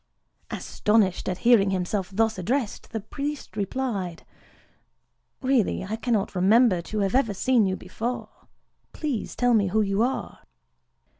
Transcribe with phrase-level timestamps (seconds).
[0.49, 7.35] Astonished at hearing himself thus addressed, the priest replied:—"Really, I cannot remember to have ever
[7.35, 8.47] seen you before:
[8.93, 10.39] please tell me who you are."